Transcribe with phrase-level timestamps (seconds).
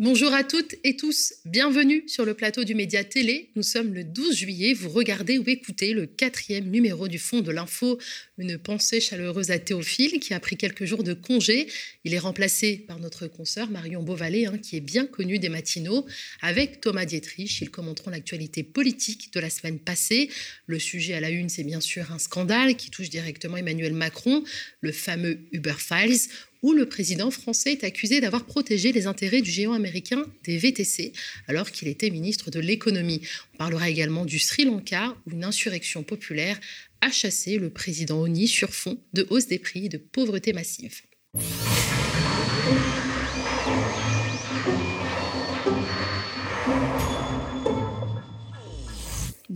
[0.00, 3.50] Bonjour à toutes et tous, bienvenue sur le plateau du Média Télé.
[3.56, 7.50] Nous sommes le 12 juillet, vous regardez ou écoutez le quatrième numéro du Fond de
[7.50, 7.98] l'Info.
[8.38, 11.66] Une pensée chaleureuse à Théophile qui a pris quelques jours de congé.
[12.04, 16.06] Il est remplacé par notre consoeur Marion Beauvalet, hein, qui est bien connue des matinaux.
[16.42, 20.30] Avec Thomas Dietrich, ils commenteront l'actualité politique de la semaine passée.
[20.68, 24.44] Le sujet à la une, c'est bien sûr un scandale qui touche directement Emmanuel Macron,
[24.80, 26.30] le fameux Uber Files
[26.62, 31.12] où le président français est accusé d'avoir protégé les intérêts du géant américain des VTC
[31.46, 33.22] alors qu'il était ministre de l'économie.
[33.54, 36.58] On parlera également du Sri Lanka où une insurrection populaire
[37.00, 41.02] a chassé le président Oni sur fond de hausse des prix et de pauvreté massive.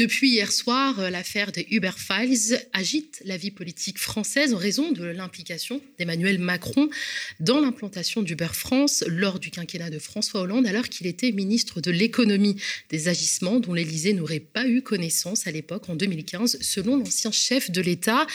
[0.03, 4.91] Depuis hier soir, euh, l'affaire des Uber Files agite la vie politique française en raison
[4.91, 6.91] de l'implication d'Emmanuel Macron
[7.39, 11.93] dans l'implantation d'Uber France lors du quinquennat de François Hollande, alors qu'il était ministre de
[11.93, 12.57] l'économie.
[12.91, 17.71] Des agissements dont l'Élysée n'aurait pas eu connaissance à l'époque, en 2015, selon l'ancien chef
[17.71, 18.27] de l'État.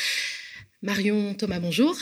[0.82, 2.00] Marion Thomas, bonjour.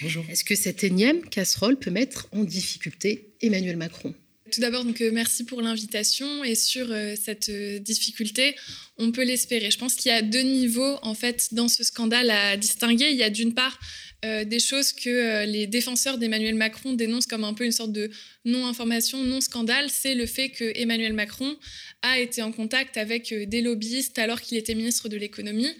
[0.00, 0.24] Bonjour.
[0.30, 4.14] Est-ce que cette énième casserole peut mettre en difficulté Emmanuel Macron?
[4.50, 8.54] Tout d'abord, donc euh, merci pour l'invitation et sur euh, cette euh, difficulté,
[8.96, 9.70] on peut l'espérer.
[9.70, 13.10] Je pense qu'il y a deux niveaux en fait dans ce scandale à distinguer.
[13.10, 13.78] Il y a d'une part
[14.20, 18.10] des choses que les défenseurs d'Emmanuel Macron dénoncent comme un peu une sorte de
[18.44, 19.88] non-information, non-scandale.
[19.90, 21.56] C'est le fait que Emmanuel Macron
[22.02, 25.70] a été en contact avec des lobbyistes alors qu'il était ministre de l'économie.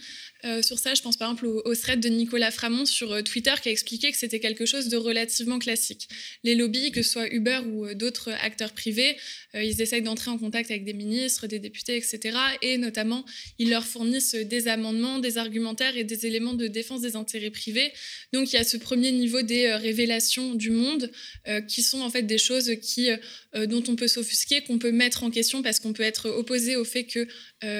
[0.45, 3.53] Euh, sur ça, je pense par exemple au, thread de Nicolas Framont sur euh, Twitter
[3.61, 6.09] qui a expliqué que c'était quelque chose de relativement classique.
[6.45, 9.17] Les lobbies, que ce soit Uber ou euh, d'autres acteurs privés,
[9.55, 12.37] ils essayent d'entrer en contact avec des ministres, des députés, etc.
[12.61, 13.25] Et notamment,
[13.59, 17.91] ils leur fournissent des amendements, des argumentaires et des éléments de défense des intérêts privés.
[18.35, 21.11] Donc il y a ce premier niveau des révélations du monde
[21.67, 23.09] qui sont en fait des choses qui,
[23.55, 26.85] dont on peut s'offusquer, qu'on peut mettre en question parce qu'on peut être opposé au
[26.85, 27.27] fait que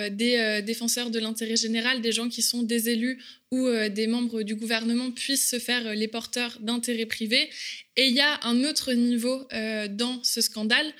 [0.09, 4.43] des défenseurs de l'intérêt général, des gens qui sont des élus ou euh, des membres
[4.43, 7.49] du gouvernement puissent se faire euh, les porteurs d'intérêts privés.
[7.97, 10.93] Et il y a un autre niveau euh, dans ce scandale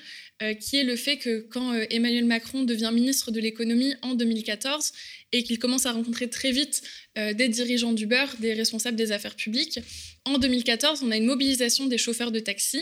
[0.61, 4.93] qui est le fait que quand Emmanuel Macron devient ministre de l'économie en 2014
[5.33, 6.81] et qu'il commence à rencontrer très vite
[7.17, 9.81] des dirigeants du beurre, des responsables des affaires publiques,
[10.23, 12.81] en 2014, on a une mobilisation des chauffeurs de taxi,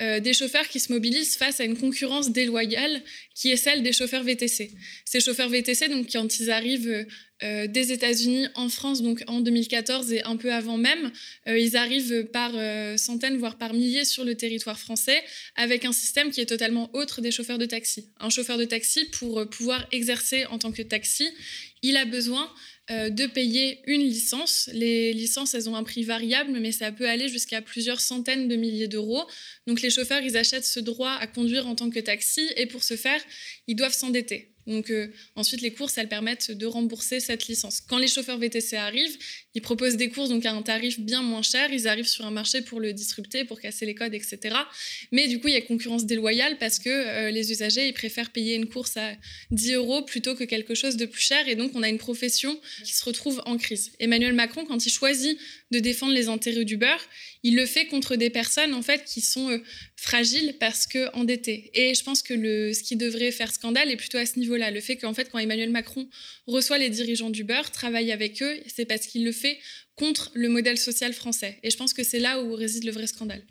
[0.00, 3.00] des chauffeurs qui se mobilisent face à une concurrence déloyale
[3.36, 4.72] qui est celle des chauffeurs VTC.
[5.04, 7.06] Ces chauffeurs VTC, donc, quand ils arrivent
[7.42, 11.12] des États-Unis en France, donc en 2014 et un peu avant même.
[11.48, 15.22] Euh, ils arrivent par euh, centaines, voire par milliers sur le territoire français,
[15.54, 18.10] avec un système qui est totalement autre des chauffeurs de taxi.
[18.20, 21.28] Un chauffeur de taxi, pour pouvoir exercer en tant que taxi,
[21.82, 22.50] il a besoin
[22.88, 24.70] de payer une licence.
[24.72, 28.56] Les licences, elles ont un prix variable, mais ça peut aller jusqu'à plusieurs centaines de
[28.56, 29.24] milliers d'euros.
[29.66, 32.84] Donc les chauffeurs, ils achètent ce droit à conduire en tant que taxi, et pour
[32.84, 33.20] ce faire,
[33.66, 34.55] ils doivent s'endetter.
[34.66, 37.80] Donc euh, ensuite, les courses, elles permettent de rembourser cette licence.
[37.80, 39.16] Quand les chauffeurs VTC arrivent,
[39.54, 41.72] ils proposent des courses donc à un tarif bien moins cher.
[41.72, 44.56] Ils arrivent sur un marché pour le disrupter, pour casser les codes, etc.
[45.12, 48.30] Mais du coup, il y a concurrence déloyale parce que euh, les usagers, ils préfèrent
[48.30, 49.12] payer une course à
[49.52, 51.48] 10 euros plutôt que quelque chose de plus cher.
[51.48, 53.92] Et donc, on a une profession qui se retrouve en crise.
[53.98, 55.38] Emmanuel Macron, quand il choisit
[55.70, 57.04] de défendre les intérêts du beurre,
[57.42, 59.62] il le fait contre des personnes en fait qui sont euh,
[59.96, 61.70] fragiles parce que endettées.
[61.74, 64.70] Et je pense que le, ce qui devrait faire scandale est plutôt à ce niveau-là,
[64.70, 66.08] le fait qu'en fait quand Emmanuel Macron
[66.46, 69.58] reçoit les dirigeants du beurre, travaille avec eux, c'est parce qu'il le fait
[69.94, 71.58] contre le modèle social français.
[71.62, 73.42] Et je pense que c'est là où réside le vrai scandale.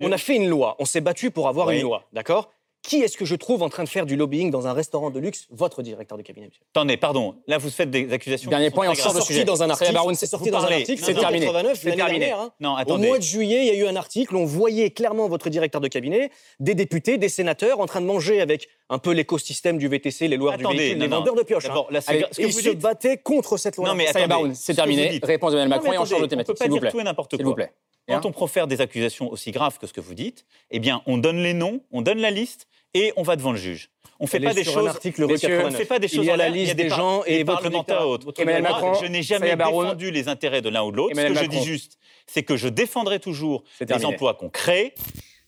[0.00, 2.54] On a fait une loi, on s'est battu pour avoir une loi, d'accord?
[2.88, 5.20] Qui est-ce que je trouve en train de faire du lobbying dans un restaurant de
[5.20, 6.62] luxe Votre directeur de cabinet, monsieur?
[6.74, 7.34] Attendez, pardon.
[7.46, 8.48] Là, vous faites des accusations.
[8.48, 9.44] Dernier point, on sort de sujet.
[9.44, 9.92] dans un article.
[10.14, 11.02] C'est sorti dans un article.
[11.04, 11.46] C'est terminé.
[11.74, 12.30] C'est terminé.
[12.30, 12.50] Hein.
[12.60, 13.06] Non, attendez.
[13.06, 14.34] Au mois de juillet, il y a eu un article.
[14.36, 18.40] On voyait clairement votre directeur de cabinet, des députés, des sénateurs en train de manger
[18.40, 21.66] avec un peu l'écosystème du VTC, les loueurs du véhicule, les vendeurs de pioches.
[21.66, 22.00] Hein.
[22.08, 23.88] et ils se battaient contre cette loi.
[23.88, 24.06] Non, mais
[24.54, 25.20] c'est terminé.
[25.22, 26.56] Réponse d'Emmanuel Macron et on change de thématique.
[26.56, 26.90] S'il vous plaît.
[26.90, 27.38] tout et n'importe quoi.
[27.38, 27.70] S'il vous plaît.
[28.08, 31.18] Quand on profère des accusations aussi graves que ce que vous dites, eh bien, on
[31.18, 33.90] donne les noms, on donne la liste, et on va devant le juge.
[34.20, 34.88] On ne fait pas des choses.
[34.88, 36.24] article monsieur, on fait pas des choses.
[36.24, 38.32] Il y a la liste des, gens et parlementaires autres.
[38.36, 41.14] je n'ai jamais défendu les intérêts de l'un ou de l'autre.
[41.16, 44.94] Ce que je dis juste, c'est que je défendrai toujours les emplois qu'on crée.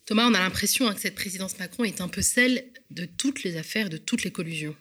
[0.06, 3.44] Thomas, on a l'impression hein, que cette présidence Macron est un peu celle de toutes
[3.44, 4.74] les affaires, de toutes les collusions.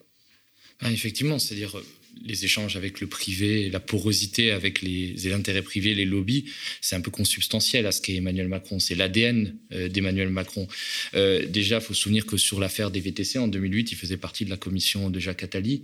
[0.82, 1.76] Ah, effectivement, c'est-à-dire
[2.22, 6.46] les échanges avec le privé, la porosité avec les, intérêts privés, les lobbies,
[6.82, 8.80] c'est un peu consubstantiel à ce qu'est Emmanuel Macron.
[8.80, 10.68] C'est l'ADN euh, d'Emmanuel Macron.
[11.14, 14.18] Euh, déjà, il faut se souvenir que sur l'affaire des VTC, en 2008, il faisait
[14.18, 15.84] partie de la commission de Jacques Attali,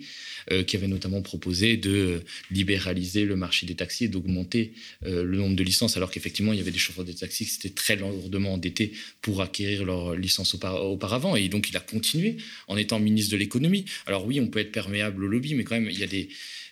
[0.51, 4.73] euh, qui avait notamment proposé de libéraliser le marché des taxis et d'augmenter
[5.03, 7.75] le nombre de licences, alors qu'effectivement, il y avait des chauffeurs de taxis qui étaient
[7.75, 8.91] très lourdement endettés
[9.21, 11.35] pour acquérir leur licence auparavant.
[11.35, 13.85] Et donc, il a continué en étant ministre de l'économie.
[14.05, 16.24] Alors oui, on peut être perméable au lobby, mais quand même, il y a des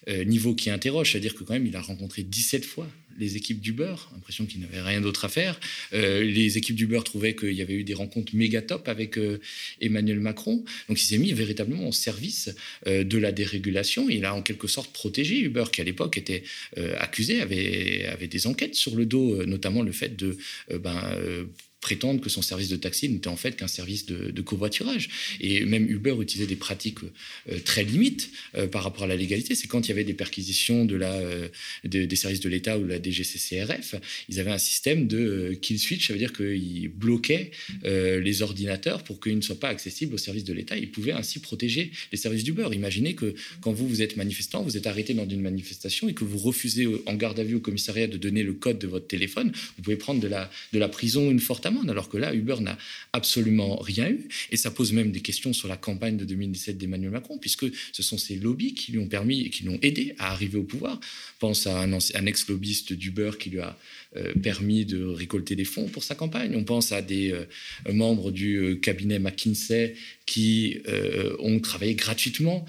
[0.10, 2.90] euh, niveau qui interroge, c'est-à-dire que quand même, il a rencontré 17 fois
[3.20, 5.60] les équipes du beurre, impression qu'il n'avait rien d'autre à faire.
[5.94, 9.20] Euh, les équipes du beurre trouvaient qu'il y avait eu des rencontres méga top avec
[9.20, 9.40] euh,
[9.82, 10.66] Emmanuel Macron.
[10.90, 12.54] Donc il s'est mis véritablement au service
[12.86, 14.10] de la dérégulation.
[14.10, 16.44] Il a en quelque sorte protégé Uber, qui à l'époque était
[16.98, 20.38] accusé, avait, avait des enquêtes sur le dos, notamment le fait de
[20.80, 21.18] ben,
[21.83, 25.09] prétendre que son service de taxi n'était en fait qu'un service de, covoiturage.
[25.41, 27.00] Et même Uber utilisait des pratiques
[27.50, 29.53] euh, très limites euh, par rapport à la légalité.
[29.53, 31.50] C'est quand il y avait des perquisitions de la, euh,
[31.83, 33.95] des services de l'État ou de la DGCCRF,
[34.30, 37.51] ils avaient un système de kill switch, ça veut dire qu'ils bloquaient
[37.83, 40.77] les ordinateurs pour qu'ils ne soient pas accessibles aux services de l'État.
[40.77, 42.69] Ils pouvaient ainsi protéger les services d'Uber.
[42.71, 46.24] Imaginez que quand vous, vous êtes manifestant, vous êtes arrêté dans une manifestation et que
[46.24, 49.51] vous refusez en garde à vue au commissariat de donner le code de votre téléphone,
[49.77, 52.58] vous pouvez prendre de la, de la prison une forte amende alors que là, Uber
[52.62, 52.78] n'a
[53.12, 54.28] absolument rien eu.
[54.52, 58.04] Et ça pose même des questions sur la campagne de 2017 d'Emmanuel Macron, puisque ce
[58.04, 61.00] sont ces lobbies qui lui ont permis et qui l'ont aidé à arriver au pouvoir.
[61.40, 63.78] pense à un, un ex-lobbyiste d'Uber qui lui a
[64.42, 66.56] permis de récolter des fonds pour sa campagne.
[66.56, 67.45] On pense à des euh,
[67.92, 69.95] membres du euh, cabinet McKinsey
[70.25, 70.77] qui
[71.39, 72.65] ont travaillé gratuitement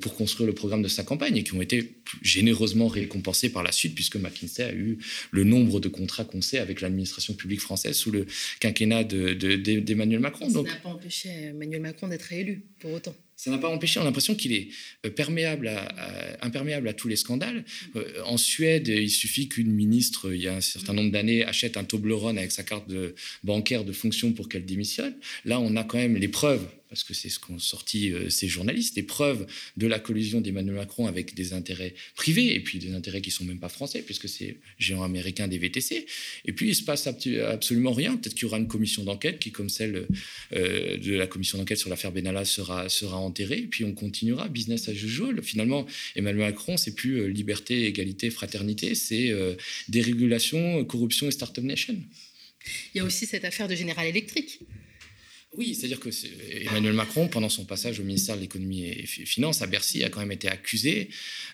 [0.00, 3.72] pour construire le programme de sa campagne et qui ont été généreusement récompensés par la
[3.72, 4.98] suite, puisque McKinsey a eu
[5.30, 8.26] le nombre de contrats qu'on sait avec l'administration publique française sous le
[8.58, 10.48] quinquennat d'Emmanuel Macron.
[10.48, 13.14] Ça n'a pas empêché Emmanuel Macron d'être élu, pour autant.
[13.36, 14.68] Ça n'a pas empêché, on a l'impression qu'il est
[15.04, 15.70] euh, perméable
[16.40, 17.64] imperméable à tous les scandales.
[17.96, 21.76] Euh, en Suède, il suffit qu'une ministre, il y a un certain nombre d'années, achète
[21.76, 25.14] un Toblerone avec sa carte de bancaire de fonction pour qu'elle démissionne.
[25.44, 28.48] Là, on a quand même les preuves parce que c'est ce qu'ont sorti euh, ces
[28.48, 29.46] journalistes, des preuves
[29.76, 33.44] de la collusion d'Emmanuel Macron avec des intérêts privés, et puis des intérêts qui sont
[33.44, 36.06] même pas français, puisque c'est géant américain des VTC.
[36.44, 38.16] Et puis, il se passe absolument rien.
[38.16, 40.06] Peut-être qu'il y aura une commission d'enquête qui, comme celle
[40.52, 44.48] euh, de la commission d'enquête sur l'affaire Benalla, sera, sera enterrée, et puis on continuera,
[44.48, 45.42] business as usual.
[45.42, 45.86] Finalement,
[46.16, 49.32] Emmanuel Macron, c'est plus euh, liberté, égalité, fraternité, c'est
[49.88, 51.96] dérégulation, corruption et start-up nation.
[52.94, 54.60] Il y a aussi cette affaire de General Electric.
[55.56, 56.08] Oui, c'est-à-dire que
[56.66, 60.08] Emmanuel Macron, pendant son passage au ministère de l'économie et des finances à Bercy, a
[60.08, 61.10] quand même été accusé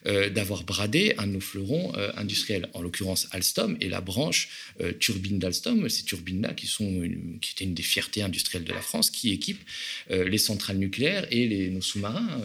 [0.06, 4.48] euh, d'avoir bradé un de nos fleurons euh, industriels, en l'occurrence Alstom et la branche
[4.80, 7.02] euh, turbine d'Alstom, ces turbines-là qui, sont
[7.42, 9.62] qui étaient une des fiertés industrielles de la France, qui équipent
[10.08, 12.40] les centrales nucléaires et les, nos sous-marins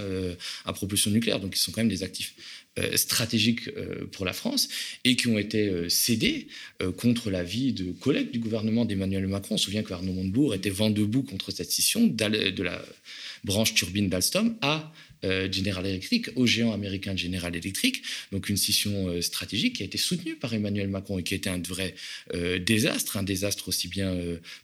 [0.65, 1.39] à propulsion nucléaire.
[1.39, 2.33] Donc, ils sont quand même des actifs
[2.95, 4.67] stratégiques euh, pour la France
[5.03, 6.47] et qui ont été euh, cédés
[6.97, 9.55] contre l'avis de collègues du gouvernement d'Emmanuel Macron.
[9.55, 12.81] On se souvient que Arnaud Montebourg était vent debout contre cette scission de la
[13.45, 14.91] branche turbine d'Alstom à euh,
[15.23, 19.97] General Electric, au géant américain General Electric, donc une scission euh, stratégique qui a été
[19.97, 21.95] soutenue par Emmanuel Macron et qui a été un vrai
[22.33, 24.15] euh, désastre, un désastre aussi bien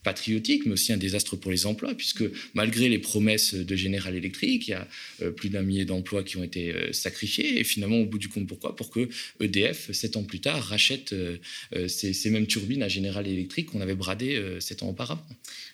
[0.03, 4.67] patriotique, mais aussi un désastre pour les emplois, puisque malgré les promesses de General Electric,
[4.67, 4.87] il y a
[5.35, 8.75] plus d'un millier d'emplois qui ont été sacrifiés, et finalement, au bout du compte, pourquoi?
[8.75, 9.09] Pour que
[9.39, 11.13] EDF, sept ans plus tard, rachète
[11.87, 15.25] ces, mêmes turbines à General Electric qu'on avait bradées sept ans auparavant.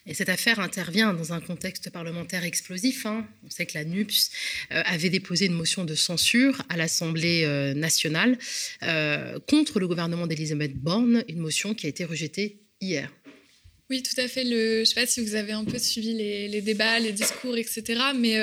[0.06, 3.06] Et cette affaire intervient dans un contexte parlementaire explosif.
[3.06, 3.28] Hein.
[3.46, 4.32] On sait que la NUPS
[4.72, 8.38] euh, avait déposé une motion de censure à l'Assemblée euh, nationale
[8.84, 13.12] euh, contre le gouvernement d'Elisabeth Borne, une motion qui a été rejetée hier.
[13.90, 14.44] Oui, tout à fait.
[14.44, 17.84] Je ne sais pas si vous avez un peu suivi les, débats, les discours, etc.
[18.16, 18.36] Mais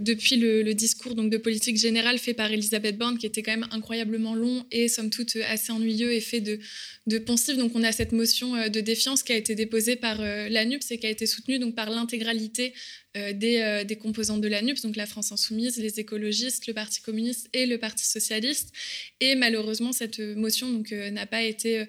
[0.00, 3.68] depuis le, discours donc, de politique générale fait par Elisabeth Borne, qui était quand même
[3.70, 6.58] incroyablement long et somme toute assez ennuyeux et fait de,
[7.06, 7.18] de
[7.54, 11.06] donc on a cette motion de défiance qui a été déposée par l'ANUPS et qui
[11.06, 12.74] a été soutenue donc, par l'intégralité
[13.16, 17.00] euh, euh, des, composants de la NUPS, donc la France Insoumise, les écologistes, le Parti
[17.00, 18.72] communiste et le Parti socialiste.
[19.20, 21.86] Et malheureusement, cette motion euh, n'a pas été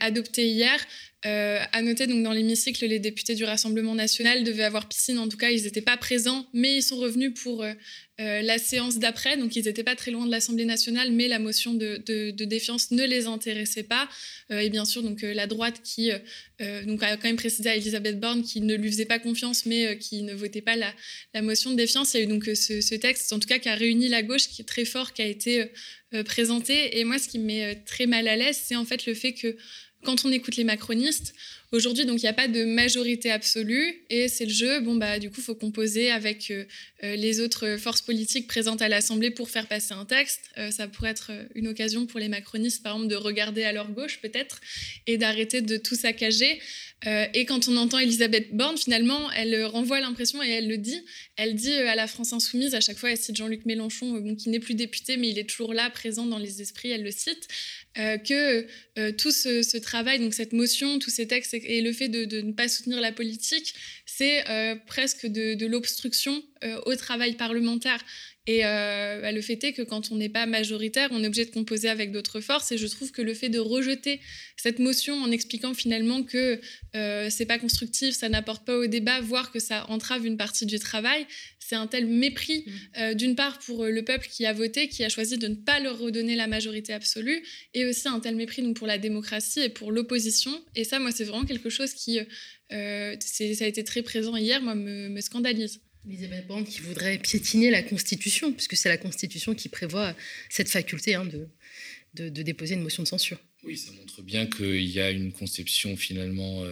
[0.00, 0.78] adoptée hier.
[1.24, 5.18] À noter donc dans l'hémicycle, les députés du Rassemblement national devaient avoir piscine.
[5.18, 7.64] En tout cas, ils n'étaient pas présents, mais ils sont revenus pour
[8.20, 11.40] euh, la séance d'après, donc ils n'étaient pas très loin de l'Assemblée nationale, mais la
[11.40, 12.00] motion de,
[12.44, 14.08] défiance ne les intéressait pas.
[14.52, 16.12] Euh, et bien sûr, donc euh, la droite qui
[16.86, 19.98] donc a quand même précisé à Elisabeth Borne qui ne lui faisait pas confiance, mais
[19.98, 22.14] qui ne votait pas la, motion de défiance.
[22.14, 24.46] Il y a eu donc ce, texte, en tout cas, qui a réuni la gauche,
[24.46, 25.64] qui est très fort, qui a été
[26.24, 27.00] présenté.
[27.00, 29.32] Et moi, ce qui me met très mal à l'aise, c'est en fait le fait
[29.32, 29.56] que
[30.04, 31.34] quand on écoute les macronistes,
[31.74, 34.78] Aujourd'hui, donc il n'y a pas de majorité absolue et c'est le jeu.
[34.78, 36.66] Bon bah du coup, faut composer avec euh,
[37.02, 40.42] euh, les autres forces politiques présentes à l'Assemblée pour faire passer un texte.
[40.56, 43.90] Euh, ça pourrait être une occasion pour les macronistes, par exemple, de regarder à leur
[43.90, 44.60] gauche peut-être
[45.08, 46.60] et d'arrêter de tout saccager.
[47.06, 51.02] et quand on entend Elisabeth Borne, finalement, elle renvoie l'impression et elle le dit.
[51.36, 54.60] Elle dit à la France insoumise à chaque fois, elle cite Jean-Luc Mélenchon, qui n'est
[54.60, 56.90] plus député, mais il est toujours là, présent dans les esprits.
[56.92, 57.48] Elle le cite.
[57.96, 58.66] Que
[59.12, 62.68] tout ce, travail, donc cette motion, tous ces textes et le fait de, ne pas
[62.68, 63.74] soutenir la politique,
[64.06, 66.42] c'est euh, presque de, l'obstruction
[66.86, 67.98] au travail parlementaire.
[68.46, 71.50] Et bah, le fait est que quand on n'est pas majoritaire, on est obligé de
[71.50, 72.72] composer avec d'autres forces.
[72.72, 74.20] Et je trouve que le fait de rejeter
[74.56, 76.60] cette motion en expliquant finalement que
[76.92, 80.78] c'est pas constructif, ça n'apporte pas au débat, voire que ça entrave une partie du
[80.78, 81.26] travail,
[81.66, 82.72] c'est un tel mépris, mmh.
[82.98, 85.54] euh, d'une part pour euh, le peuple qui a voté, qui a choisi de ne
[85.54, 89.60] pas leur redonner la majorité absolue, et aussi un tel mépris donc, pour la démocratie
[89.60, 90.52] et pour l'opposition.
[90.74, 92.18] Et ça, moi, c'est vraiment quelque chose qui,
[92.72, 95.80] euh, ça a été très présent hier, moi, me, scandalise.
[96.06, 100.14] Elisabeth Borne qui voudrait piétiner la Constitution, puisque c'est la Constitution qui prévoit
[100.50, 103.38] cette faculté hein, de, de, déposer une motion de censure.
[103.62, 106.64] Oui, ça montre bien qu'il y a une conception finalement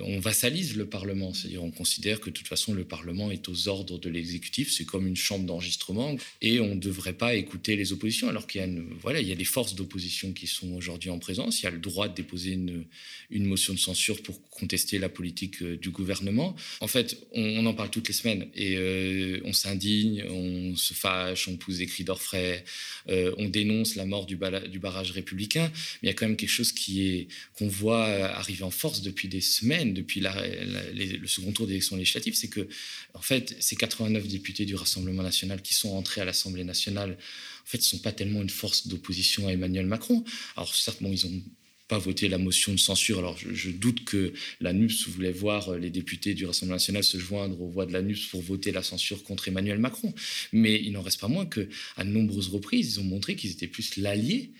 [0.00, 3.68] on vassalise le Parlement, c'est-à-dire on considère que de toute façon le Parlement est aux
[3.68, 7.92] ordres de l'exécutif, c'est comme une chambre d'enregistrement et on ne devrait pas écouter les
[7.92, 8.68] oppositions alors qu'il y a
[9.02, 11.70] voilà, il y a des forces d'opposition qui sont aujourd'hui en présence, il y a
[11.70, 12.86] le droit de déposer une,
[13.30, 16.56] motion de censure pour contester la politique euh, du gouvernement.
[16.80, 21.46] En fait, on, en parle toutes les semaines et euh, on s'indigne, on se fâche,
[21.46, 22.64] on pousse des cris d'orfraie,
[23.10, 24.38] euh, on dénonce la mort du,
[24.70, 25.70] du barrage républicain,
[26.02, 29.02] mais il y a quand même quelque chose qui est qu'on voit arriver en force
[29.02, 32.68] depuis des semaines depuis le second tour d'élection législative, c'est que,
[33.14, 37.66] en fait, ces 89 députés du Rassemblement national qui sont entrés à l'Assemblée nationale, en
[37.66, 40.24] fait, ne sont pas tellement une force d'opposition à Emmanuel Macron.
[40.56, 41.42] Alors, certes, ils ont
[41.88, 43.18] pas voté la motion de censure.
[43.18, 47.60] Alors je, doute que la NUPS voulait voir les députés du Rassemblement national se joindre
[47.60, 50.14] aux voix de la NUPS pour voter la censure contre Emmanuel Macron.
[50.52, 53.66] Mais il n'en reste pas moins que à nombreuses reprises, ils ont montré qu'ils étaient
[53.66, 54.58] plus l'allié euh,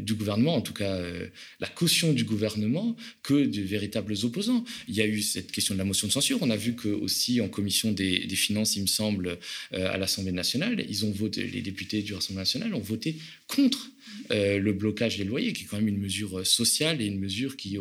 [0.00, 1.28] du gouvernement, en tout cas euh,
[1.60, 4.64] la caution du gouvernement, que de véritables opposants.
[4.88, 6.38] Il y a eu cette question de la motion de censure.
[6.40, 9.38] On a vu que aussi en commission des, finances, il me semble,
[9.74, 13.90] euh, à l'Assemblée nationale, ils ont voté, les députés du Rassemblement national ont voté contre
[14.30, 17.76] le blocage des loyers, qui est quand même une mesure sociale et une mesure qui,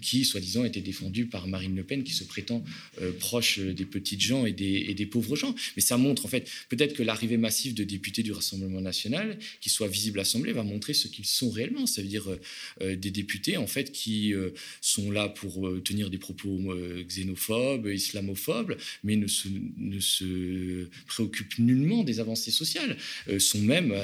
[0.00, 2.64] qui soi-disant, était défendue par Marine Le Pen, qui se prétend
[3.20, 5.54] proche des petites gens et des, pauvres gens.
[5.76, 9.70] Mais ça montre, en fait, peut-être que l'arrivée massive de députés du Rassemblement national, qui
[9.70, 11.86] soient visibles à l'Assemblée, va montrer ce qu'ils sont réellement.
[11.86, 12.40] Ça veut dire euh,
[12.80, 16.74] euh, des députés en fait qui euh, sont là pour tenir des propos
[17.06, 22.96] xénophobes, islamophobes, mais ne se, préoccupent nullement des avancées sociales,
[23.38, 23.94] sont même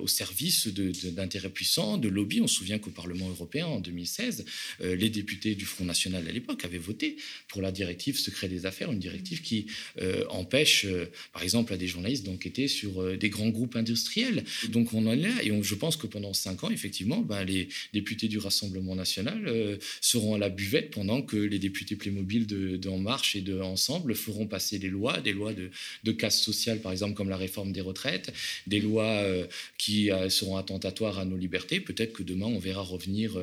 [0.00, 0.68] au service
[1.06, 2.40] d'intérêts puissants, de lobbies.
[2.40, 4.44] On se souvient qu'au Parlement européen en 2016,
[4.80, 7.16] les députés du Front National à l'époque avaient voté
[7.48, 9.66] pour la directive secret des affaires, une directive qui
[10.28, 10.86] empêche,
[11.32, 14.44] par exemple, à des journalistes d'enquêter sur des grands groupes industriels.
[14.68, 17.68] Donc on en est là, et je pense que pendant cinq ans, effectivement, ben, les
[17.92, 22.76] députés du Rassemblement national euh, seront à la buvette pendant que les députés Playmobil de,
[22.76, 26.92] de Marche et de Ensemble feront passer des lois, des lois de, casse sociale, par
[26.92, 28.32] exemple, comme la réforme des retraites,
[28.66, 29.46] des lois euh,
[29.78, 31.80] qui euh, seront attentatoires à nos libertés.
[31.80, 33.38] Peut-être que demain, on verra revenir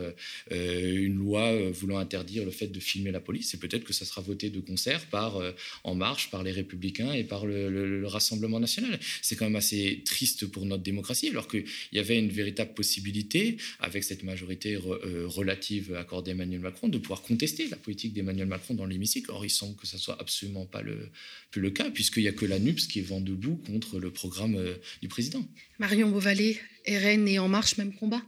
[0.50, 4.22] une loi voulant interdire le fait de filmer la police, et peut-être que ça sera
[4.22, 5.39] voté de concert par
[5.84, 9.00] En Marche, par les Républicains et par le, le Rassemblement national.
[9.22, 13.58] C'est quand même assez triste pour notre démocratie, alors qu'il y avait une véritable possibilité
[13.79, 18.48] avec cette majorité euh, relative accordée à Emmanuel Macron, de pouvoir contester la politique d'Emmanuel
[18.48, 19.31] Macron dans l'hémicycle.
[19.31, 22.60] Or, il semble que ça soit absolument pas le, cas, puisqu'il n'y a que la
[22.60, 25.46] NUPS qui est vent debout contre le programme euh, du président.
[25.79, 28.21] Marion Beauvalet, RN et En Marche, même combat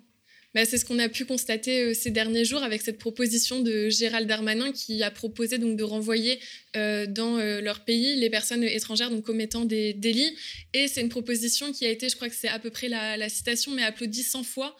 [0.54, 3.90] bah, c'est ce qu'on a pu constater euh, ces derniers jours avec cette proposition de
[3.90, 6.40] Gérald Darmanin qui a proposé donc de renvoyer
[6.76, 10.36] euh, dans euh, leur pays les personnes étrangères donc commettant des délits.
[10.74, 13.30] Et c'est une proposition qui a été, je crois que c'est à peu près la,
[13.30, 14.76] citation, mais applaudie 100 fois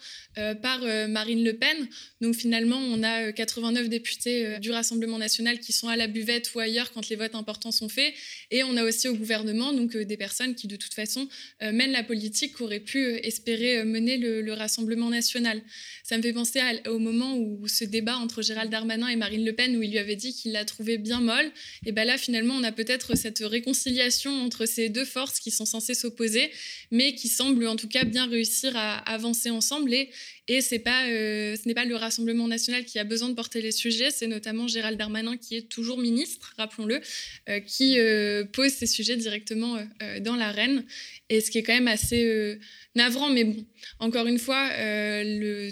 [0.62, 1.88] par Marine Le Pen.
[2.20, 6.60] Donc finalement, on a 89 députés du Rassemblement national qui sont à la buvette ou
[6.60, 8.12] ailleurs quand les votes importants sont faits.
[8.50, 11.28] Et on a aussi au gouvernement donc des personnes qui de toute façon
[11.60, 15.62] mènent la politique qu'aurait pu espérer mener le, Rassemblement national.
[16.02, 19.52] Ça me fait penser au moment où ce débat entre Gérald Darmanin et Marine Le
[19.52, 21.50] Pen, où il lui avait dit qu'il la trouvait bien molle
[21.86, 25.66] et bien là, finalement, on a peut-être cette réconciliation entre ces deux forces qui sont
[25.66, 26.50] censées s'opposer,
[26.90, 29.92] mais qui semblent en tout cas bien réussir à avancer ensemble.
[29.92, 30.10] Et,
[30.46, 34.10] Et euh, ce n'est pas le Rassemblement national qui a besoin de porter les sujets,
[34.10, 37.00] c'est notamment Gérald Darmanin qui est toujours ministre, rappelons-le,
[37.48, 39.78] euh, qui euh, pose ces sujets directement
[40.20, 40.84] dans l'arène.
[41.30, 42.58] Et ce qui est quand même assez
[42.94, 43.64] navrant, mais bon,
[43.98, 44.68] encore une fois,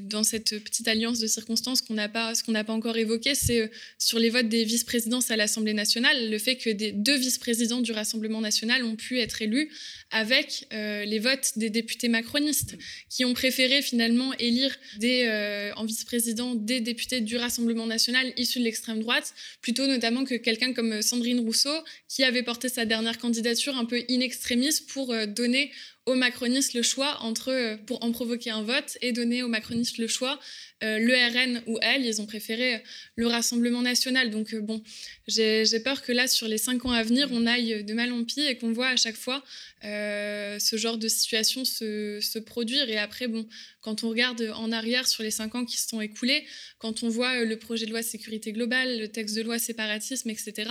[0.00, 3.34] dans cette petite alliance de circonstances qu'on n'a pas, ce qu'on n'a pas encore évoqué,
[3.34, 7.92] c'est sur les votes des vice-présidences à l'Assemblée nationale, le fait que deux vice-présidents du
[7.92, 9.70] Rassemblement national ont pu être élus
[10.10, 12.76] avec les votes des députés macronistes,
[13.10, 14.61] qui ont préféré finalement élire
[15.02, 20.34] euh, en vice-président des députés du Rassemblement national issus de l'extrême droite, plutôt notamment que
[20.34, 21.74] quelqu'un comme Sandrine Rousseau,
[22.08, 25.70] qui avait porté sa dernière candidature un peu in extremis pour euh, donner
[26.06, 29.98] aux macronistes le choix entre, euh, pour en provoquer un vote et donner aux macronistes
[29.98, 30.38] le choix
[30.82, 32.78] euh, le RN ou elle, ils ont préféré euh,
[33.14, 34.30] le Rassemblement national.
[34.30, 34.82] Donc, euh, bon,
[35.28, 38.24] j'ai peur que là, sur les cinq ans à venir, on aille de mal en
[38.24, 39.42] pis et qu'on voit à chaque fois
[39.82, 42.88] ce genre de situation se, produire.
[42.88, 43.46] Et après, bon,
[43.80, 46.44] quand on regarde en arrière sur les cinq ans qui se sont écoulés,
[46.78, 50.70] quand on voit le projet de loi sécurité globale, le texte de loi séparatisme, etc.,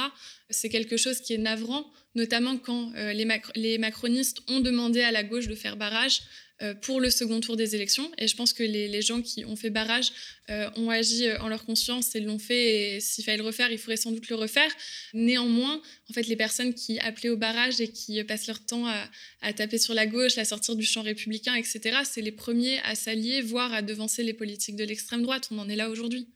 [0.50, 5.24] c'est quelque chose qui est navrant, notamment quand les, les macronistes ont demandé à la
[5.24, 6.22] gauche de faire barrage.
[6.62, 8.12] Euh, pour le second tour des élections.
[8.20, 10.12] Et je pense que les, gens qui ont fait barrage
[10.52, 12.98] euh, ont agi euh, en leur conscience et l'ont fait.
[12.98, 14.70] Et s'il fallait le refaire, il faudrait sans doute le refaire.
[15.16, 19.10] Néanmoins, en fait, les personnes qui appelaient au barrage et qui passent leur temps à,
[19.42, 22.94] à taper sur la gauche, à sortir du champ républicain, etc., c'est les premiers à
[22.94, 25.48] s'allier, voire à devancer les politiques de l'extrême droite.
[25.50, 26.28] On en est là aujourd'hui.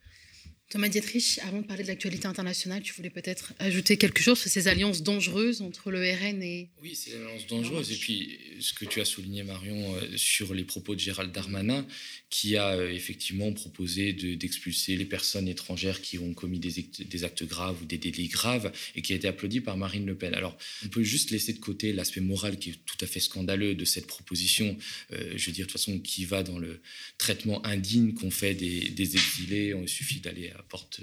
[0.69, 4.49] Thomas Dietrich, avant de parler de l'actualité internationale, tu voulais peut-être ajouter quelque chose sur
[4.49, 6.69] ces alliances dangereuses entre le RN et...
[6.81, 7.91] Oui, ces alliances dangereuses.
[7.91, 11.85] Et puis, ce que tu as souligné, Marion, euh, sur les propos de Gérald Darmanin,
[12.31, 17.79] qui a euh, effectivement proposé d'expulser les personnes étrangères qui ont commis des, actes graves
[17.83, 20.33] ou des délits graves, et qui a été applaudi par Marine Le Pen.
[20.33, 23.75] Alors, on peut juste laisser de côté l'aspect moral qui est tout à fait scandaleux
[23.75, 24.75] de cette proposition,
[25.13, 26.81] euh, je veux dire, de toute façon, qui va dans le
[27.19, 29.75] traitement indigne qu'on fait des, des exilés.
[29.79, 31.01] Il suffit d'aller porte,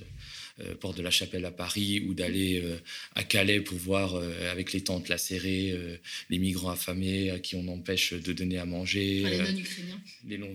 [0.61, 2.77] euh, porte de la Chapelle à Paris ou d'aller euh,
[3.15, 5.75] à Calais pour voir euh, avec les tentes lacérées
[6.31, 9.23] les migrants affamés à qui on empêche de donner à manger.
[9.23, 10.01] les non-ukrainiens.
[10.29, 10.55] Les non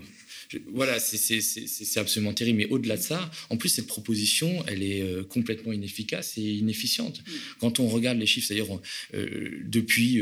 [0.72, 2.60] voilà, c'est absolument terrible.
[2.60, 7.22] Mais au-delà de ça, en plus, cette proposition, elle est complètement inefficace et inefficiente.
[7.60, 8.80] Quand on regarde les chiffres, c'est-à-dire
[9.14, 10.22] euh, depuis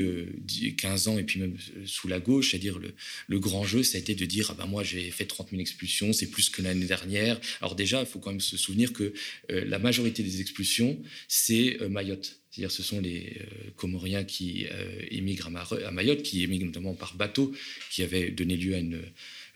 [0.77, 2.79] 15 euh, ans et puis même sous la gauche, c'est-à-dire
[3.27, 5.61] le, grand jeu, ça a été de dire ah ben moi j'ai fait 30 000
[5.61, 7.39] expulsions, c'est plus que l'année dernière.
[7.61, 9.13] Alors déjà, il faut quand même se souvenir que
[9.49, 12.41] la majorité des expulsions, c'est Mayotte.
[12.51, 13.41] C'est-à-dire ce sont les
[13.75, 14.65] Comoriens qui
[15.11, 15.49] émigrent
[15.85, 17.53] à, Mayotte, qui émigrent notamment par bateau,
[17.91, 19.01] qui avaient donné lieu à une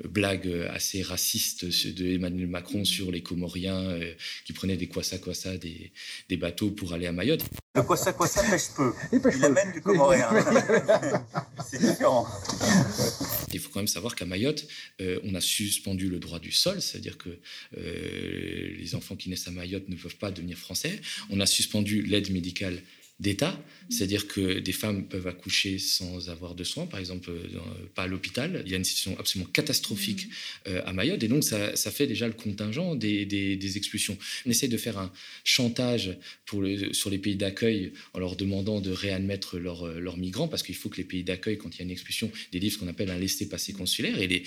[0.07, 4.13] blague assez raciste de Emmanuel Macron sur les Comoriens euh,
[4.45, 5.91] qui prenaient des kwasa-kwasa des,
[6.29, 7.43] des bateaux pour aller à Mayotte.
[7.75, 8.93] Le kwasa-kwasa pêche peu.
[9.11, 10.29] Il, pêche Il amène du Comorien.
[11.69, 12.27] C'est différent.
[13.53, 14.67] Il faut quand même savoir qu'à Mayotte,
[15.01, 17.29] euh, on a suspendu le droit du sol, c'est-à-dire que
[17.77, 20.99] euh, les enfants qui naissent à Mayotte ne peuvent pas devenir français.
[21.29, 22.81] On a suspendu l'aide médicale
[23.19, 27.59] d'État, c'est-à-dire que des femmes peuvent accoucher sans avoir de soins, par exemple, euh,
[27.95, 28.61] pas à l'hôpital.
[28.65, 30.69] Il y a une situation absolument catastrophique mmh.
[30.69, 34.17] euh, à Mayotte, et donc ça, fait déjà le contingent des, expulsions.
[34.45, 35.11] On essaie de faire un
[35.43, 40.47] chantage pour le, sur les pays d'accueil en leur demandant de réadmettre leurs, euh, migrants,
[40.47, 42.79] parce qu'il faut que les pays d'accueil, quand il y a une expulsion, délivrent ce
[42.79, 44.43] qu'on appelle un laissez-passer consulaire, et les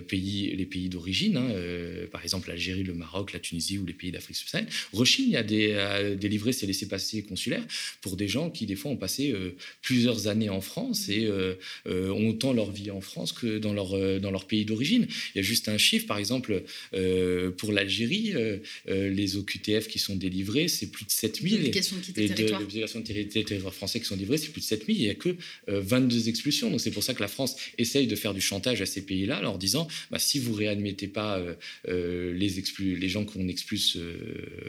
[0.00, 1.48] pays, les pays d'origine, hein,
[2.10, 5.74] par exemple l'Algérie, le Maroc, la Tunisie ou les pays d'Afrique subsaharienne, rechignent à, des,
[5.74, 7.66] à délivrer ces laissez-passer consulaires
[8.00, 11.54] pour des gens qui, des fois, ont passé euh, plusieurs années en France et euh,
[11.86, 15.06] euh, ont autant leur vie en France que dans leur, dans leur pays d'origine.
[15.34, 16.62] Il y a juste un chiffre, par exemple,
[17.58, 18.34] pour l'Algérie,
[18.86, 21.52] les OQTF qui sont délivrés, c'est plus de 7000.
[21.54, 22.60] L'obligation de quitter le territoire.
[22.60, 24.96] L'obligation de territoire français qui sont délivrés, c'est plus de 7000.
[24.96, 25.36] Il n'y a que
[25.68, 26.70] 22 expulsions.
[26.70, 29.38] Donc c'est pour ça que la France essaye de faire du chantage à ces pays-là,
[29.38, 31.42] en leur disant bah, si vous réadmettez pas
[31.86, 33.98] les, les gens qu'on expulse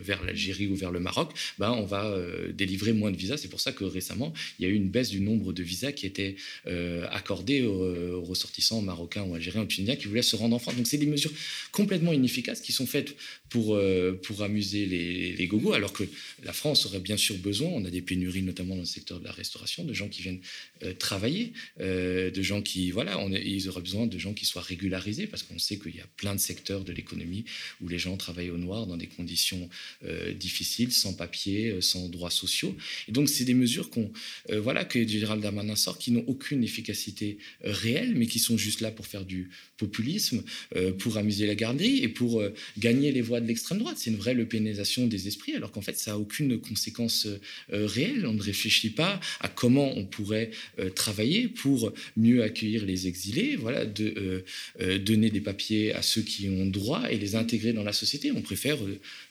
[0.02, 2.18] vers l'Algérie ou vers le Maroc, bah, on va
[2.54, 5.20] délivrer moins de c'est pour ça que récemment, il y a eu une baisse du
[5.20, 6.36] nombre de visas qui étaient
[6.68, 10.76] euh, accordés aux, ressortissants marocains ou algériens ou tunisiens qui voulaient se rendre en France.
[10.76, 11.32] Donc, c'est des mesures
[11.72, 13.16] complètement inefficaces qui sont faites
[13.50, 16.04] pour, euh, pour amuser les, gogos, alors que
[16.44, 19.26] la France aurait bien sûr besoin, on a des pénuries notamment dans le secteur de
[19.26, 20.40] la restauration, de gens qui viennent
[20.84, 25.28] euh, travailler, de gens qui, voilà, on, ils auraient besoin de gens qui soient régularisés,
[25.28, 27.44] parce qu'on sait qu'il y a plein de secteurs de l'économie
[27.82, 29.70] où les gens travaillent au noir dans des conditions
[30.36, 32.76] difficiles, sans papier, sans droits sociaux.
[33.12, 34.12] Donc, c'est des mesures qu'on,
[34.50, 38.92] voilà, que Gérald Darmanin sort qui n'ont aucune efficacité réelle, mais qui sont juste là
[38.92, 40.44] pour faire du populisme,
[41.00, 42.44] pour amuser la garderie et pour
[42.78, 43.98] gagner les voix de l'extrême droite.
[43.98, 47.28] C'est une vraie lepénisation des esprits, alors qu'en fait, ça n'a aucune conséquence
[47.70, 48.26] réelle.
[48.26, 50.52] On ne réfléchit pas à comment on pourrait
[50.96, 54.44] travailler pour mieux accueillir les exilés, voilà, de,
[55.00, 58.32] donner des papiers à ceux qui ont droit et les intégrer dans la société.
[58.32, 58.78] On préfère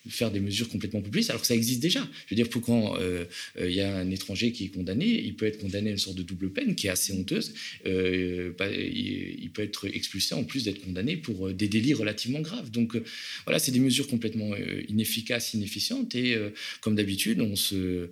[0.08, 2.06] faire des mesures complètement populistes, alors que ça existe déjà.
[2.26, 3.24] Je veux dire, pour quand euh,
[3.58, 5.98] euh, il y a un étranger qui est condamné, il peut être condamné à une
[5.98, 7.54] sorte de double peine qui est assez honteuse.
[7.86, 12.70] Euh, bah, il, peut être expulsé en plus d'être condamné pour des délits relativement graves.
[12.70, 12.96] Donc
[13.44, 14.54] voilà, c'est des mesures complètement
[14.88, 16.36] inefficaces, inefficientes, et
[16.80, 18.08] comme d'habitude, on se,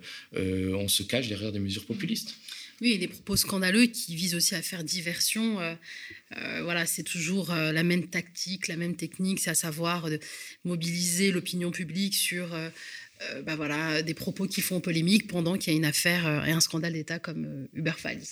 [1.03, 2.35] cache derrière des mesures populistes.
[2.81, 5.59] Oui, des propos scandaleux qui visent aussi à faire diversion.
[5.59, 5.75] Euh,
[6.37, 10.17] euh, voilà, c'est toujours euh, la même tactique, la même technique, c'est à savoir de
[10.63, 12.55] mobiliser l'opinion publique sur
[13.43, 16.59] bah voilà, des propos qui font polémique pendant qu'il y a une affaire et un
[16.59, 18.23] scandale d'État comme Uber Files.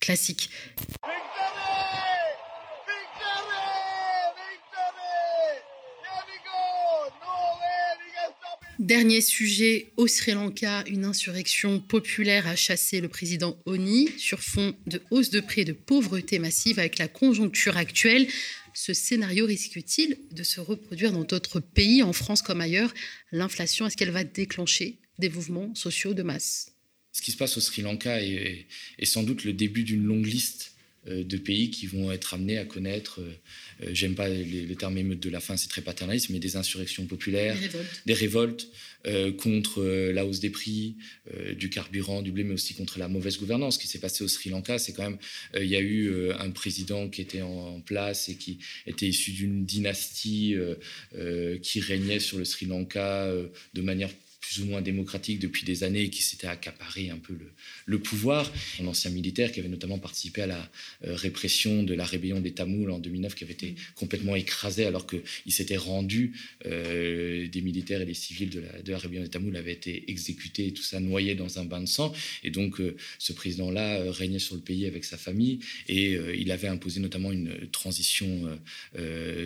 [0.00, 0.50] Classique.
[8.82, 14.74] Dernier sujet, au Sri Lanka, une insurrection populaire a chassé le président Oni sur fond
[14.88, 18.26] de hausse de prix et de pauvreté massive avec la conjoncture actuelle.
[18.74, 22.92] Ce scénario risque-t-il de se reproduire dans d'autres pays, en France comme ailleurs?
[23.30, 26.72] L'inflation, est-ce qu'elle va déclencher des mouvements sociaux de masse?
[27.12, 28.66] Ce qui se passe au Sri Lanka est,
[28.98, 30.71] est sans doute le début d'une longue liste
[31.06, 33.32] de pays qui vont être amenés à connaître, euh,
[33.82, 37.06] euh, j'aime pas les, termes émeutes de la fin, c'est très paternaliste, mais des insurrections
[37.06, 37.56] populaires,
[38.06, 38.68] des révoltes,
[39.38, 40.94] contre la hausse des prix,
[41.56, 43.74] du carburant, du blé, mais aussi contre la mauvaise gouvernance.
[43.74, 45.18] Ce qui s'est passé au Sri Lanka, c'est quand même,
[45.56, 49.64] il y a eu un président qui était en, place et qui était issu d'une
[49.64, 50.54] dynastie
[51.62, 53.28] qui régnait sur le Sri Lanka
[53.74, 54.10] de manière
[54.42, 57.34] plus ou moins démocratique depuis des années et qui s'était accaparé un peu
[57.86, 58.52] le, pouvoir.
[58.80, 60.70] Un ancien militaire qui avait notamment participé à la
[61.06, 65.06] euh, répression de la rébellion des Tamouls en 2009, qui avait été complètement écrasé alors
[65.06, 66.32] qu'il s'était rendu,
[66.66, 70.72] euh, des militaires et des civils de la, rébellion des Tamouls avaient été exécutés et
[70.72, 72.12] tout ça noyé dans un bain de sang.
[72.42, 76.68] Et donc euh, ce président-là régnait sur le pays avec sa famille et il avait
[76.68, 78.58] imposé notamment une transition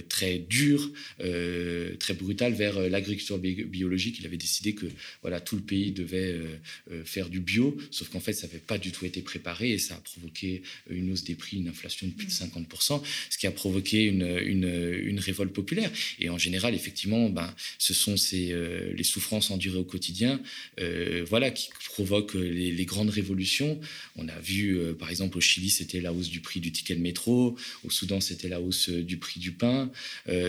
[0.09, 4.19] très dure, très brutale vers l'agriculture biologique.
[4.21, 4.86] Il avait décidé que
[5.23, 6.59] voilà, tout le pays devait euh,
[6.93, 9.79] euh, faire du bio, sauf qu'en fait, ça n'avait pas du tout été préparé et
[9.79, 13.47] ça a provoqué une hausse des prix, une inflation de plus de 50%, ce qui
[13.47, 15.91] a provoqué une, une, révolte populaire.
[16.21, 20.41] Et en général, effectivement, ben, ce sont ces, euh, les souffrances endurées au quotidien
[21.29, 23.81] voilà, qui provoquent les, grandes révolutions.
[24.17, 27.01] On a vu, par exemple, au Chili, c'était la hausse du prix du ticket de
[27.01, 29.91] métro, au Soudan, c'était la hausse du prix du pain.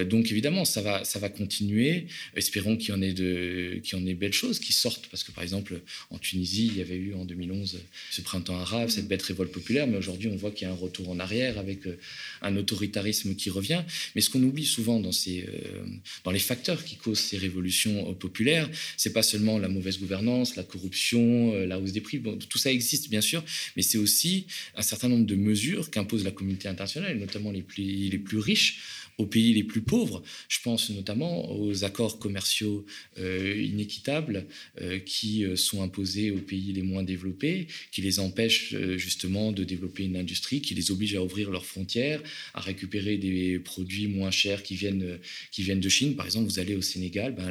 [0.05, 2.07] donc, évidemment, ça va, ça va continuer.
[2.35, 5.07] Espérons qu'il y en ait, de, qu'il y en ait choses qui sortent.
[5.07, 7.79] Parce que, par exemple, en Tunisie, il y avait eu en 2011
[8.11, 9.87] ce printemps arabe, cette bête révolte populaire.
[9.87, 11.97] Mais aujourd'hui, on voit qu'il y a un retour en arrière avec euh,
[12.41, 13.83] un autoritarisme qui revient.
[14.15, 15.85] Mais ce qu'on oublie souvent dans, ces, euh,
[16.23, 20.55] dans les facteurs qui causent ces révolutions euh, populaires, c'est pas seulement la mauvaise gouvernance,
[20.55, 22.19] la corruption, la hausse des prix.
[22.19, 23.43] Bon, tout ça existe, bien sûr.
[23.75, 27.83] Mais c'est aussi un certain nombre de mesures qu'impose la communauté internationale, notamment les plus,
[27.83, 28.79] les plus riches,
[29.17, 30.21] aux pays les plus pauvres.
[30.47, 32.85] Je pense notamment aux accords commerciaux
[33.19, 34.45] euh, inéquitables
[34.81, 39.63] euh, qui euh, sont imposés aux pays les moins développés, qui les empêchent justement de
[39.63, 42.21] développer une industrie, qui les obligent à ouvrir leurs frontières,
[42.53, 45.17] à récupérer des produits moins chers qui viennent,
[45.51, 46.15] qui viennent de Chine.
[46.15, 47.49] Par exemple, vous allez au Sénégal, ben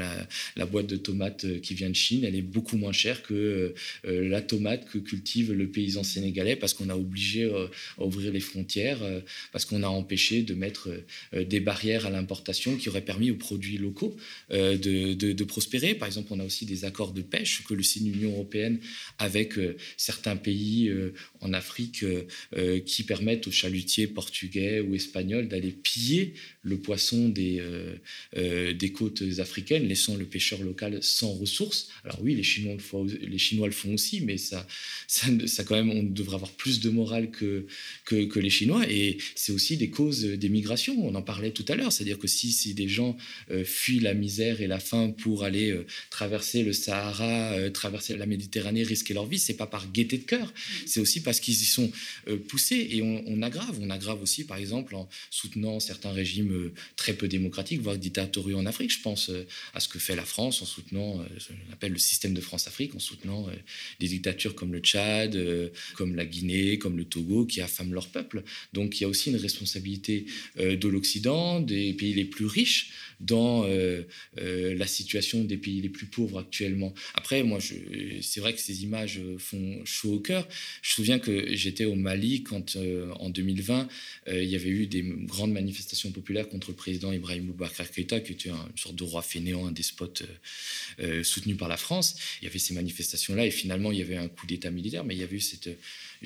[0.56, 3.74] la, boîte de tomates qui vient de Chine, elle est beaucoup moins chère que
[4.04, 7.44] la tomate que cultive le paysan sénégalais parce qu'on a obligé
[7.98, 8.98] à ouvrir les frontières,
[9.52, 10.90] parce qu'on a empêché de mettre
[11.32, 14.14] des des barrières à l'importation qui auraient permis aux produits locaux
[14.50, 15.94] euh, de, prospérer.
[15.94, 18.78] Par exemple, on a aussi des accords de pêche que le signe l'Union européenne
[19.18, 22.04] avec euh, certains pays euh, en Afrique
[22.84, 27.62] qui permettent aux chalutiers portugais ou espagnols d'aller piller le poisson des,
[28.94, 31.88] côtes africaines, laissant le pêcheur local sans ressources.
[32.04, 32.74] Alors oui, les Chinois
[33.66, 34.66] le font, aussi, mais ça,
[35.06, 37.66] ça, quand même, on devrait avoir plus de morale que,
[38.04, 38.84] que, que les Chinois.
[38.90, 40.96] Et c'est aussi des causes des migrations.
[41.06, 43.16] On en parlait tout à l'heure, c'est-à-dire que si, si des gens
[43.50, 48.16] euh, fuient la misère et la faim pour aller euh, traverser le Sahara, euh, traverser
[48.16, 50.52] la Méditerranée, risquer leur vie, c'est pas par gaieté de cœur,
[50.86, 51.90] c'est aussi parce qu'ils y sont
[52.48, 53.78] poussés et on, aggrave.
[53.80, 58.66] On aggrave aussi, par exemple, en soutenant certains régimes très peu démocratiques, voire dictatoriaux en
[58.66, 58.92] Afrique.
[58.92, 59.30] Je pense
[59.74, 62.94] à ce que fait la France en soutenant ce qu'on appelle le système de France-Afrique,
[62.94, 63.46] en soutenant
[64.00, 65.38] des dictatures comme le Tchad,
[65.94, 68.42] comme la Guinée, comme le Togo, qui affament leur peuple.
[68.72, 70.26] Donc il y a aussi une responsabilité
[70.58, 74.02] de l'Occident des pays les plus riches dans euh,
[74.38, 76.94] euh, la situation des pays les plus pauvres pauvre actuellement.
[77.12, 77.58] Après, moi,
[78.22, 80.48] c'est vrai que ces images font chaud au cœur.
[80.80, 82.78] Je me souviens que j'étais au Mali quand,
[83.20, 83.86] en 2020,
[84.28, 88.32] il y avait eu des grandes manifestations populaires contre le président Ibrahim Boubacar Keïta, qui
[88.32, 90.22] était une sorte de roi fainéant, un despote
[91.22, 92.16] soutenu par la France.
[92.40, 95.14] Il y avait ces manifestations-là et finalement, il y avait un coup d'État militaire, mais
[95.14, 95.68] il y avait eu cette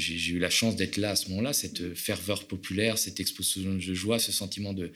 [0.00, 3.94] j'ai eu la chance d'être là à ce moment-là, cette ferveur populaire, cette explosion de
[3.94, 4.90] joie, ce sentiment de,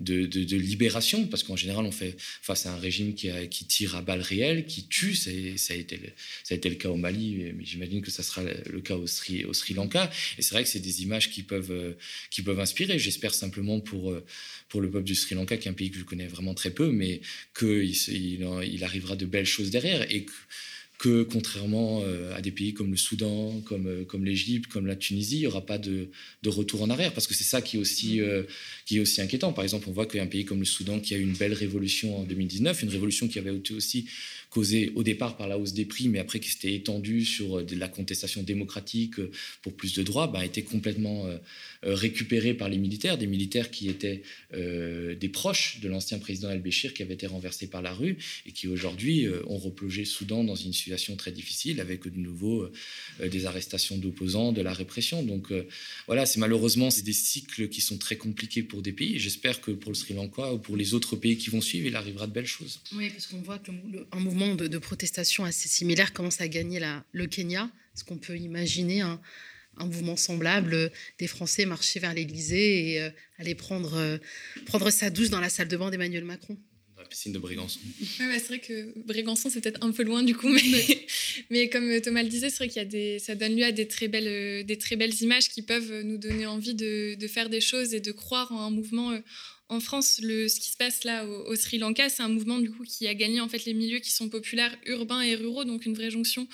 [0.00, 3.30] libération, parce qu'en général, on fait face à un régime qui,
[3.66, 5.14] tire à balles réelles, qui tue.
[5.14, 9.06] Ça, a été, le cas au Mali, mais j'imagine que ça sera le cas au
[9.06, 10.10] Sri, Lanka.
[10.38, 11.94] Et c'est vrai que c'est des images qui peuvent,
[12.44, 12.98] peuvent inspirer.
[12.98, 14.14] J'espère simplement pour,
[14.68, 16.70] pour le peuple du Sri Lanka, qui est un pays que je connais vraiment très
[16.70, 17.20] peu, mais
[17.58, 20.06] qu'il il, il arrivera de belles choses derrière.
[20.98, 24.96] Que contrairement euh, à des pays comme le Soudan, comme, euh, comme l'Égypte, comme la
[24.96, 26.08] Tunisie, il n'y aura pas de,
[26.42, 28.44] de, retour en arrière, parce que c'est ça qui est, aussi, euh,
[28.86, 29.52] qui est aussi inquiétant.
[29.52, 32.18] Par exemple, on voit qu'un pays comme le Soudan, qui a eu une belle révolution
[32.20, 34.06] en 2019, une révolution qui avait été aussi
[34.48, 37.76] causée au départ par la hausse des prix, mais après qui s'était étendue sur de
[37.76, 39.16] la contestation démocratique
[39.60, 41.28] pour plus de droits, bah, a été complètement
[41.82, 44.22] récupéré par les militaires, des militaires qui étaient
[44.54, 48.68] des proches de l'ancien président El-Béchir, qui avait été renversé par la rue, et qui
[48.68, 52.72] aujourd'hui ont replongé le Soudan dans une situation très difficile avec de nouveau euh,
[53.20, 55.24] euh, des arrestations d'opposants, de la répression.
[55.24, 55.66] Donc euh,
[56.06, 59.18] voilà, c'est malheureusement c'est des cycles qui sont très compliqués pour des pays.
[59.18, 61.96] J'espère que pour le Sri Lanka ou pour les autres pays qui vont suivre, il
[61.96, 62.80] arrivera de belles choses.
[62.94, 66.80] Oui, parce qu'on voit qu'un mouvement de, protestation assez similaire commence à gagner
[67.12, 67.68] le Kenya.
[67.94, 69.20] Est-ce qu'on peut imaginer un,
[69.80, 74.20] mouvement semblable, des Français marcher vers l'Élysée et aller prendre,
[74.66, 76.56] prendre sa douche dans la salle de bain d'Emmanuel Macron?
[77.08, 77.80] Piscine de Brégançon.
[78.20, 81.06] Ouais, c'est vrai que Brégançon, c'est peut-être un peu loin du coup, mais,
[81.50, 83.72] mais comme Thomas le disait, c'est vrai qu'il y a des, ça donne lieu à
[83.72, 87.48] des très, belles, des très belles images qui peuvent nous donner envie de, de faire
[87.48, 89.18] des choses et de croire en un mouvement euh,
[89.68, 92.70] en France, le, ce qui se passe là au, Sri Lanka, c'est un mouvement du
[92.70, 95.86] coup qui a gagné en fait les milieux qui sont populaires, urbains et ruraux, donc
[95.86, 96.46] une vraie jonction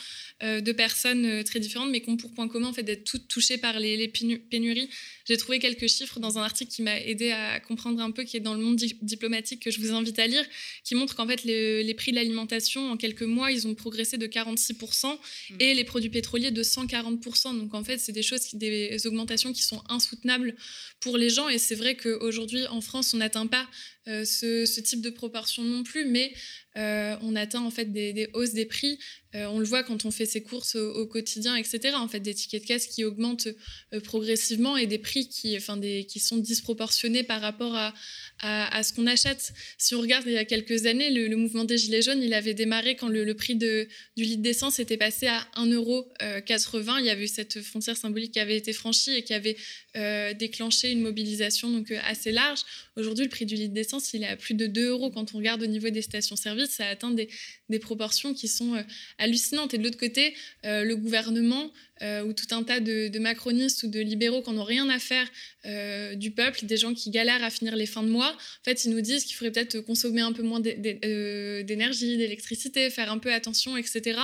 [0.43, 3.05] euh, de personnes euh, très différentes, mais qui ont pour point commun en fait d'être
[3.05, 4.89] toutes touchées par les, pénuries.
[5.33, 8.37] J'ai trouvé quelques chiffres dans un article qui m'a aidé à comprendre un peu, qui
[8.37, 10.45] est dans le monde diplomatique que je vous invite à lire,
[10.85, 14.27] qui montre qu'en fait les, prix de l'alimentation en quelques mois ils ont progressé de
[14.27, 15.55] 46% mmh.
[15.59, 17.59] et les produits pétroliers de 140%.
[17.59, 20.55] Donc en fait c'est des choses, des augmentations qui sont insoutenables
[21.01, 23.67] pour les gens et c'est vrai qu'aujourd'hui en France on n'atteint pas
[24.09, 26.33] euh, ce, type de proportion non plus, mais
[26.77, 28.99] euh, on atteint en fait des, hausses des prix.
[29.35, 31.93] Euh, on le voit quand on fait ses courses au, quotidien, etc.
[31.95, 33.49] En fait, des tickets de caisse qui augmentent
[34.03, 37.95] progressivement et des prix qui, enfin, des, qui sont disproportionnés par rapport à,
[38.41, 39.53] à, ce qu'on achète.
[39.79, 42.55] Si on regarde il y a quelques années, le, mouvement des Gilets jaunes, il avait
[42.55, 46.97] démarré quand le, prix de, du litre d'essence était passé à 1,80€.
[46.99, 49.57] Il y avait eu cette frontière symbolique qui avait été franchie et qui avait
[50.35, 52.61] déclenché une mobilisation donc, assez large.
[52.97, 55.11] Aujourd'hui, le prix du litre d'essence il est à plus de 2 euros.
[55.11, 57.29] Quand on regarde au niveau des stations-service, ça atteint des,
[57.69, 58.83] des, proportions qui sont euh,
[59.19, 59.75] hallucinantes.
[59.75, 61.73] Et de l'autre côté, euh, le gouvernement
[62.03, 65.29] euh, ou tout un tas de, macronistes ou de libéraux qui n'ont rien à faire
[66.17, 68.91] du peuple, des gens qui galèrent à finir les fins de mois, en fait, ils
[68.91, 73.77] nous disent qu'il faudrait peut-être consommer un peu moins d'énergie, d'électricité, faire un peu attention,
[73.77, 74.19] etc.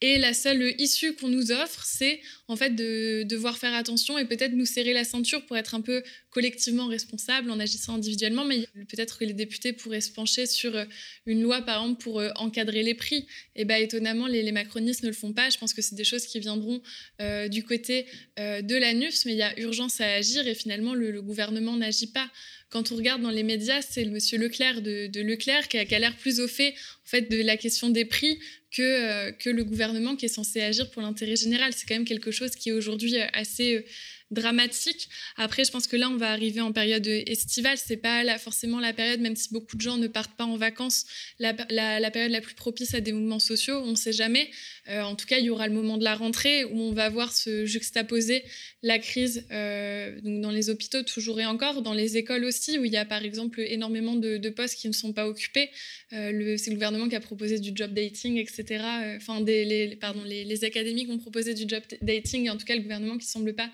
[0.00, 4.24] Et la seule issue qu'on nous offre, c'est en fait de devoir faire attention et
[4.24, 8.44] peut-être nous serrer la ceinture pour être un peu collectivement responsable en agissant individuellement.
[8.44, 10.72] Mais peut-être que les députés pourraient se pencher sur
[11.26, 13.26] une loi, par exemple, pour encadrer les prix.
[13.56, 15.50] Et bah, étonnamment, les, macronistes ne le font pas.
[15.50, 16.80] Je pense que c'est des choses qui viendront
[17.17, 17.17] euh,
[17.48, 18.06] du côté
[18.38, 22.12] euh, de l'ANUS, mais il y a urgence à agir et finalement, le, gouvernement n'agit
[22.12, 22.30] pas.
[22.70, 26.16] Quand on regarde dans les médias, c'est le monsieur Leclerc de, Leclerc qui a, l'air
[26.16, 28.38] plus au fait, en fait de la question des prix
[28.70, 31.72] que, euh, que le gouvernement qui est censé agir pour l'intérêt général.
[31.74, 33.86] C'est quand même quelque chose qui est aujourd'hui assez
[34.30, 35.08] dramatique.
[35.36, 37.78] Après, je pense que là, on va arriver en période estivale.
[37.78, 41.06] C'est pas forcément la période, même si beaucoup de gens ne partent pas en vacances,
[41.38, 43.80] la, période la plus propice à des mouvements sociaux.
[43.84, 44.50] On ne sait jamais.
[44.88, 47.08] Euh, en tout cas, il y aura le moment de la rentrée où on va
[47.08, 48.44] voir se juxtaposer
[48.82, 52.84] la crise euh, donc dans les hôpitaux toujours et encore, dans les écoles aussi, où
[52.84, 55.70] il y a par exemple énormément de, postes qui ne sont pas occupés.
[56.12, 58.82] Euh, c'est le gouvernement qui a proposé du job dating, etc.
[59.16, 62.82] Enfin, les, pardon, les, les, académiques ont proposé du job dating, en tout cas le
[62.82, 63.70] gouvernement qui ne semble pas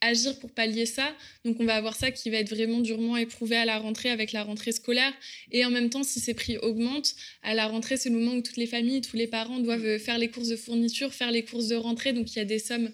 [0.00, 1.14] agir pour pallier ça.
[1.44, 4.32] Donc on va avoir ça qui va être vraiment durement éprouvé à la rentrée avec
[4.32, 5.12] la rentrée scolaire.
[5.52, 8.42] Et en même temps, si ces prix augmentent, à la rentrée, c'est le moment où
[8.42, 11.68] toutes les familles, tous les parents doivent faire les courses de fournitures, faire les courses
[11.68, 12.12] de rentrée.
[12.12, 12.90] Donc il y a des sommes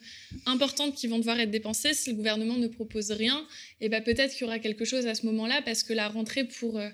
[0.47, 1.95] importantes qui vont devoir être dépensées.
[1.95, 3.47] Si le gouvernement ne propose rien,
[3.81, 6.45] eh ben peut-être qu'il y aura quelque chose à ce moment-là parce que la rentrée
[6.45, 6.89] pour euh,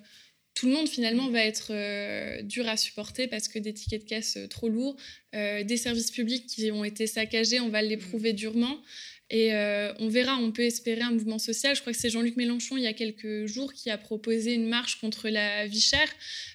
[0.55, 4.09] tout le monde finalement va être euh, dur à supporter parce que des tickets de
[4.09, 4.97] caisse euh, trop lourds,
[5.33, 8.81] des services publics qui ont été saccagés, on va l'éprouver durement.
[9.29, 11.77] Et on verra, on peut espérer un mouvement social.
[11.77, 14.67] Je crois que c'est Jean-Luc Mélenchon, il y a quelques jours, qui a proposé une
[14.67, 16.09] marche contre la vie chère.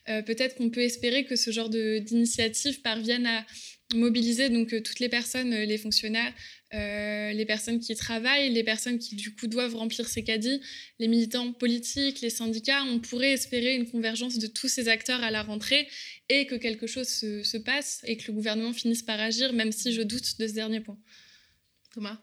[0.08, 3.46] Peut-être qu'on peut espérer que ce genre d'initiative parvienne à
[3.96, 6.34] mobiliser donc euh, toutes les personnes, les fonctionnaires,
[6.74, 10.62] les personnes qui travaillent, les personnes qui du coup doivent remplir ces caddies,
[11.00, 12.84] les militants politiques, les syndicats.
[12.84, 15.88] On pourrait espérer une convergence de tous ces acteurs à la rentrée
[16.30, 19.74] et que quelque chose se, se passe et que le gouvernement finisse par agir, même
[19.74, 20.98] si je doute de ce dernier point.
[21.94, 22.22] Thomas?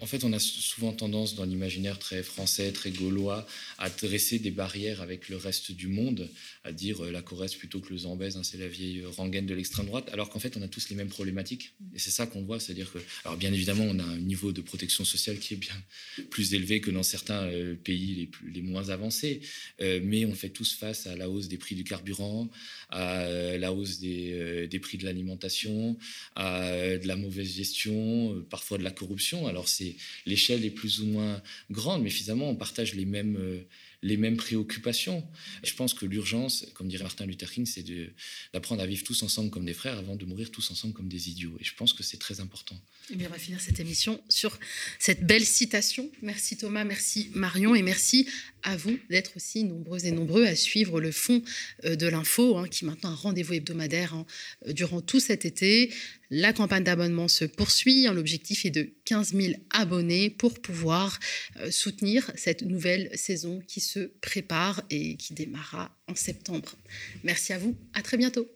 [0.00, 3.44] En fait, on a souvent tendance dans l'imaginaire très français, très gaulois,
[3.78, 6.30] à dresser des barrières avec le reste du monde,
[6.62, 9.54] à dire euh, la Corrèze plutôt que le Zambèze, hein, c'est la vieille rengaine de
[9.54, 11.74] l'extrême droite, alors qu'en fait, on a tous les mêmes problématiques.
[11.96, 14.60] Et c'est ça qu'on voit, c'est-à-dire que, alors bien évidemment, on a un niveau de
[14.60, 15.74] protection sociale qui est bien
[16.30, 19.40] plus élevé que dans certains euh, pays les, plus, les moins avancés,
[19.80, 22.48] euh, mais on fait tous face à la hausse des prix du carburant,
[22.90, 23.26] à
[23.58, 25.98] la hausse des, des prix de l'alimentation,
[26.36, 29.46] à de la mauvaise gestion, parfois de la corruption.
[29.48, 29.87] Alors c'est
[30.26, 33.60] l'échelle est plus ou moins grande, mais finalement, on partage les mêmes, euh,
[34.02, 35.26] les mêmes préoccupations.
[35.64, 37.84] Je pense que l'urgence, comme dirait Martin Luther King, c'est
[38.52, 41.28] d'apprendre à vivre tous ensemble comme des frères avant de mourir tous ensemble comme des
[41.30, 41.56] idiots.
[41.60, 42.76] Et je pense que c'est très important.
[42.76, 44.58] Et eh bien, on va finir cette émission sur
[44.98, 46.10] cette belle citation.
[46.22, 48.28] Merci Thomas, merci Marion, et merci
[48.62, 51.42] à vous d'être aussi nombreux et nombreux à suivre le fond
[51.84, 54.26] euh, de l'info, hein, qui maintenant un rendez-vous hebdomadaire hein,
[54.68, 55.92] durant tout cet été.
[56.30, 58.06] La campagne d'abonnement se poursuit.
[58.06, 61.18] L'objectif est de 15 000 abonnés pour pouvoir
[61.60, 66.74] euh, soutenir cette nouvelle saison qui se prépare et qui démarrera en septembre.
[67.24, 67.74] Merci à vous.
[67.94, 68.46] À très bientôt.